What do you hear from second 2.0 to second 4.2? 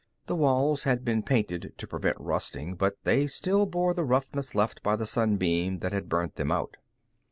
rusting, but they still bore the